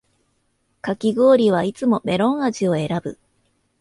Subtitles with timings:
[0.81, 3.19] かき氷はいつもメロン味を選ぶ